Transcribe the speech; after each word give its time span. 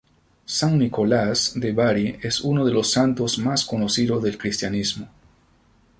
San 0.47 0.79
Nicolás 0.79 1.51
de 1.55 1.73
Bari 1.73 2.17
es 2.23 2.41
uno 2.41 2.65
de 2.65 2.73
los 2.73 2.89
santos 2.91 3.37
más 3.37 3.63
conocidos 3.63 4.23
del 4.23 4.35
cristianismo. 4.35 5.07